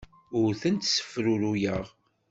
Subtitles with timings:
[0.39, 1.85] Ur tent-ssefruruyeɣ.